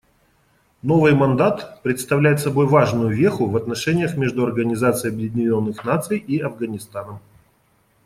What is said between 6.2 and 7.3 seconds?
Афганистаном.